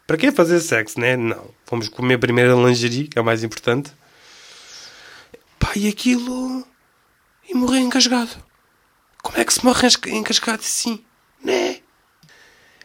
Para 0.08 0.18
que 0.18 0.32
fazer 0.32 0.60
sexo, 0.60 1.00
né? 1.00 1.16
Não. 1.16 1.52
Vamos 1.70 1.88
comer 1.88 2.18
primeiro 2.18 2.58
a 2.58 2.68
lingerie, 2.68 3.08
que 3.08 3.20
é 3.20 3.22
o 3.22 3.26
mais 3.26 3.44
importante. 3.44 3.92
Pá, 5.60 5.74
e 5.76 5.88
aquilo... 5.88 6.66
E 7.48 7.54
morreu 7.54 7.82
engasgado. 7.82 8.44
Como 9.22 9.38
é 9.38 9.46
que 9.46 9.54
se 9.54 9.64
morre 9.64 9.88
engasgado 10.08 10.62
assim? 10.62 11.06
Né? 11.44 11.79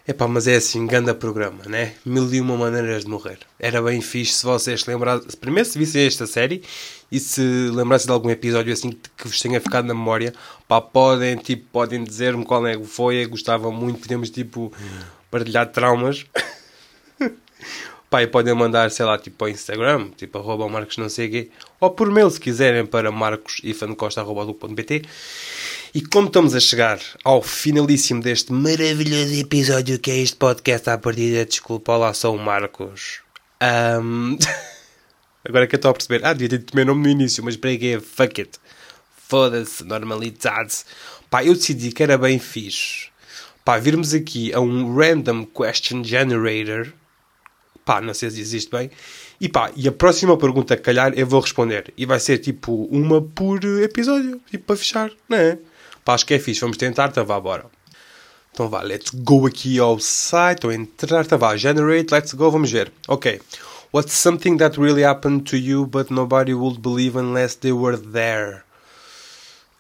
Epá, 0.06 0.28
mas 0.28 0.46
é 0.46 0.56
assim, 0.56 0.86
ganda 0.86 1.14
programa, 1.14 1.64
né? 1.64 1.94
Mil 2.04 2.32
e 2.34 2.38
uma 2.38 2.58
maneiras 2.58 3.04
de 3.04 3.10
morrer. 3.10 3.38
Era 3.58 3.80
bem 3.80 4.02
fixe 4.02 4.34
se 4.34 4.44
vocês 4.44 4.82
se 4.82 4.90
lembrassem... 4.90 5.26
Primeiro 5.40 5.66
se 5.66 5.78
vissem 5.78 6.06
esta 6.06 6.26
série 6.26 6.62
e 7.10 7.18
se 7.18 7.40
lembrassem 7.72 8.08
de 8.08 8.12
algum 8.12 8.28
episódio 8.28 8.70
assim 8.70 8.90
que 8.90 9.26
vos 9.26 9.40
tenha 9.40 9.58
ficado 9.62 9.86
na 9.86 9.94
memória, 9.94 10.34
pá, 10.68 10.78
podem, 10.78 11.36
tipo, 11.36 11.64
podem 11.72 12.04
dizer-me 12.04 12.44
qual 12.44 12.66
é 12.66 12.76
que 12.76 12.84
foi, 12.84 13.24
gostava 13.24 13.70
muito, 13.70 14.00
podemos, 14.00 14.28
tipo, 14.28 14.70
partilhar 15.30 15.72
traumas. 15.72 16.26
pá, 18.10 18.22
e 18.22 18.26
podem 18.26 18.52
mandar, 18.52 18.90
sei 18.90 19.06
lá, 19.06 19.16
tipo, 19.16 19.38
para 19.38 19.46
o 19.46 19.48
Instagram, 19.48 20.10
tipo, 20.18 20.36
arroba 20.36 20.68
marcos 20.68 20.98
não 20.98 21.08
sei 21.08 21.30
quê, 21.30 21.50
ou 21.80 21.88
por 21.88 22.10
mail 22.10 22.28
se 22.28 22.38
quiserem 22.38 22.84
para 22.84 23.10
marcosifancosta.pt 23.10 25.02
e 25.94 26.02
como 26.02 26.26
estamos 26.26 26.56
a 26.56 26.60
chegar 26.60 26.98
ao 27.22 27.40
finalíssimo 27.40 28.20
deste 28.20 28.52
maravilhoso 28.52 29.32
episódio 29.32 29.96
que 29.96 30.10
é 30.10 30.18
este 30.18 30.34
podcast 30.34 30.90
à 30.90 30.98
partida, 30.98 31.46
desculpa, 31.46 31.92
olá, 31.92 32.12
sou 32.12 32.34
o 32.34 32.38
Marcos. 32.38 33.20
Um... 33.62 34.36
Agora 35.46 35.68
que 35.68 35.76
eu 35.76 35.78
estou 35.78 35.92
a 35.92 35.94
perceber. 35.94 36.24
Ah, 36.24 36.32
devia 36.32 36.58
ter 36.58 36.72
o 36.72 36.74
meu 36.74 36.86
nome 36.86 37.04
no 37.04 37.08
início, 37.10 37.44
mas 37.44 37.54
breguei, 37.54 38.00
fuck 38.00 38.40
it. 38.40 38.58
Foda-se, 39.28 39.84
normalidades. 39.84 40.84
Pá, 41.30 41.44
eu 41.44 41.54
decidi 41.54 41.92
que 41.92 42.02
era 42.02 42.18
bem 42.18 42.40
fixe. 42.40 43.10
Pá, 43.64 43.78
virmos 43.78 44.14
aqui 44.14 44.52
a 44.52 44.58
um 44.58 44.96
random 44.96 45.44
question 45.44 46.02
generator. 46.02 46.92
Pá, 47.84 48.00
não 48.00 48.14
sei 48.14 48.30
se 48.30 48.40
existe 48.40 48.68
bem. 48.68 48.90
E 49.40 49.48
pá, 49.48 49.70
e 49.76 49.86
a 49.86 49.92
próxima 49.92 50.36
pergunta, 50.36 50.76
calhar, 50.76 51.12
eu 51.14 51.26
vou 51.26 51.40
responder. 51.40 51.92
E 51.96 52.04
vai 52.04 52.18
ser 52.18 52.38
tipo 52.38 52.86
uma 52.86 53.22
por 53.22 53.62
episódio. 53.64 54.40
Tipo, 54.50 54.64
para 54.64 54.76
fechar, 54.76 55.12
não 55.28 55.36
é? 55.36 55.58
Pá, 56.04 56.14
acho 56.14 56.26
que 56.26 56.34
é 56.34 56.38
fixe. 56.38 56.60
Vamos 56.60 56.76
tentar, 56.76 57.08
então 57.08 57.24
vá, 57.24 57.40
bora. 57.40 57.66
Então 58.52 58.68
vá, 58.68 58.82
let's 58.82 59.10
go 59.12 59.46
aqui 59.46 59.78
ao 59.78 59.98
site. 59.98 60.66
A 60.66 60.74
entrar, 60.74 61.24
então 61.24 61.38
vá, 61.38 61.56
generate, 61.56 62.12
let's 62.12 62.34
go, 62.34 62.50
vamos 62.50 62.70
ver. 62.70 62.92
Ok. 63.08 63.40
What's 63.92 64.12
something 64.12 64.56
that 64.58 64.78
really 64.78 65.04
happened 65.04 65.48
to 65.50 65.56
you 65.56 65.86
but 65.86 66.10
nobody 66.10 66.52
would 66.52 66.80
believe 66.80 67.16
unless 67.16 67.56
they 67.56 67.72
were 67.72 67.96
there? 67.96 68.64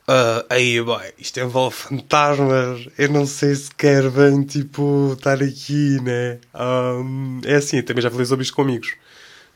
Uh, 0.06 0.44
aí, 0.50 0.80
boy, 0.82 1.12
isto 1.18 1.40
envolve 1.40 1.74
fantasmas. 1.74 2.88
Eu 2.98 3.08
não 3.08 3.26
sei 3.26 3.54
se 3.54 3.74
quer 3.74 4.10
bem, 4.10 4.42
tipo, 4.42 5.14
estar 5.14 5.42
aqui, 5.42 5.98
né? 6.02 6.38
Um, 6.54 7.40
é 7.44 7.54
assim, 7.54 7.80
também 7.82 8.02
já 8.02 8.10
falei 8.10 8.26
sobre 8.26 8.44
isto 8.44 8.54
com 8.54 8.62
amigos. 8.62 8.94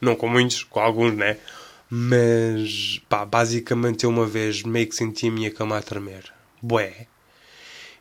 Não 0.01 0.17
com 0.17 0.29
muitos, 0.29 0.65
com 0.65 0.81
alguns, 0.81 1.15
né? 1.15 1.37
Mas, 1.91 3.01
pá, 3.09 3.25
basicamente 3.25 4.05
eu 4.05 4.11
uma 4.11 4.27
vez 4.27 4.63
meio 4.63 4.89
que 4.89 4.97
senti 4.97 5.29
a 5.29 5.31
minha 5.31 5.51
cama 5.51 5.77
a 5.77 5.83
tremer. 5.83 6.38
Bué. 6.63 7.07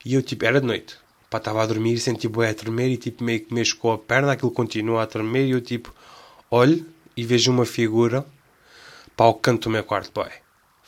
E 0.05 0.13
eu, 0.13 0.21
tipo, 0.21 0.45
era 0.45 0.61
de 0.61 0.67
noite. 0.67 0.97
Pá, 1.29 1.37
estava 1.37 1.61
a 1.61 1.65
dormir 1.65 1.93
e 1.93 1.99
senti 1.99 2.27
bué 2.27 2.49
a 2.49 2.53
tremer 2.53 2.89
e, 2.89 2.97
tipo, 2.97 3.23
meio 3.23 3.41
que 3.41 3.53
mexo 3.53 3.77
com 3.77 3.91
a 3.91 3.97
perna, 3.97 4.31
aquilo 4.31 4.51
continua 4.51 5.03
a 5.03 5.07
tremer 5.07 5.45
e 5.47 5.51
eu, 5.51 5.61
tipo, 5.61 5.93
olho 6.49 6.85
e 7.15 7.23
vejo 7.25 7.51
uma 7.51 7.65
figura, 7.65 8.25
pá, 9.15 9.25
ao 9.25 9.33
canto 9.33 9.63
do 9.63 9.71
meu 9.71 9.83
quarto, 9.83 10.11
bué 10.13 10.47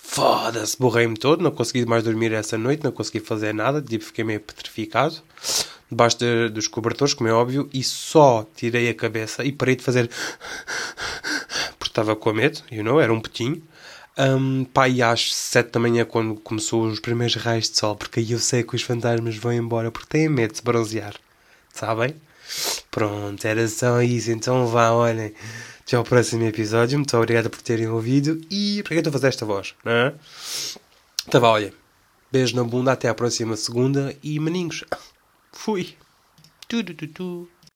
foda-se, 0.09 0.75
borrei-me 0.77 1.15
todo, 1.15 1.43
não 1.43 1.51
consegui 1.51 1.85
mais 1.85 2.03
dormir 2.03 2.33
essa 2.33 2.57
noite, 2.57 2.83
não 2.83 2.91
consegui 2.91 3.19
fazer 3.19 3.53
nada, 3.53 3.79
tipo, 3.79 4.03
fiquei 4.03 4.23
meio 4.23 4.39
petrificado, 4.39 5.21
debaixo 5.87 6.17
de, 6.17 6.49
dos 6.49 6.67
cobertores, 6.67 7.13
como 7.13 7.29
é 7.29 7.33
óbvio, 7.33 7.69
e 7.71 7.83
só 7.83 8.43
tirei 8.55 8.89
a 8.89 8.93
cabeça 8.95 9.45
e 9.45 9.51
parei 9.51 9.75
de 9.75 9.83
fazer 9.83 10.09
porque 11.77 11.91
estava 11.91 12.15
com 12.15 12.33
medo, 12.33 12.59
you 12.71 12.83
know, 12.83 12.99
era 12.99 13.13
um 13.13 13.21
petinho. 13.21 13.61
Um, 14.19 14.65
pá, 14.65 14.89
e 14.89 15.01
às 15.01 15.33
sete 15.33 15.71
da 15.71 15.79
manhã, 15.79 16.03
quando 16.03 16.35
começou 16.35 16.85
os 16.87 16.99
primeiros 16.99 17.35
raios 17.35 17.69
de 17.69 17.77
sol, 17.77 17.95
porque 17.95 18.19
aí 18.19 18.31
eu 18.31 18.39
sei 18.39 18.63
que 18.63 18.75
os 18.75 18.81
fantasmas 18.81 19.37
vão 19.37 19.53
embora 19.53 19.89
porque 19.89 20.09
têm 20.09 20.27
medo 20.27 20.51
de 20.51 20.57
se 20.57 20.63
bronzear, 20.63 21.15
sabem? 21.73 22.13
Pronto, 22.91 23.45
era 23.45 23.67
só 23.67 24.01
isso, 24.01 24.31
então 24.31 24.67
vá, 24.67 24.91
olhem. 24.91 25.33
Até 25.89 25.97
ao 25.97 26.03
próximo 26.03 26.43
episódio. 26.43 26.99
Muito 26.99 27.17
obrigado 27.17 27.49
por 27.49 27.63
terem 27.63 27.87
ouvido. 27.87 28.39
E 28.51 28.83
para 28.83 28.89
que 28.93 28.99
estou 28.99 29.09
a 29.09 29.13
fazer 29.13 29.27
esta 29.29 29.43
voz? 29.43 29.73
Não 29.83 29.91
é? 29.91 30.13
Então 31.27 31.41
vá, 31.41 31.49
olha. 31.49 31.73
Beijo 32.31 32.55
na 32.55 32.63
bunda. 32.63 32.91
Até 32.91 33.09
à 33.09 33.15
próxima 33.15 33.55
segunda. 33.55 34.15
E 34.21 34.39
maninhos. 34.39 34.83
Fui. 35.51 35.95
Tu, 36.67 36.83
tu, 36.83 36.93
tu, 36.93 37.07
tu. 37.07 37.49